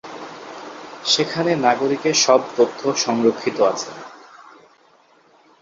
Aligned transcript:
সেখানে 1.05 1.51
নাগরিকের 1.57 2.15
সব 2.17 2.41
তথ্য 2.57 2.81
সংরক্ষিত 2.95 3.57
আছে। 3.71 3.91